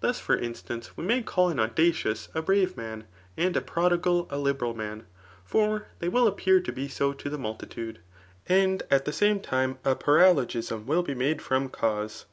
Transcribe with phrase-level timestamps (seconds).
[0.00, 1.22] Thus, for instance, we may.
[1.22, 3.04] call, an audacious, a brave man;
[3.36, 5.06] and a prodigal, a liberal man.
[5.44, 7.98] For they will appear to be so to the muhitude ^
[8.48, 12.26] and at the same time a ptm* logism will be made from cause.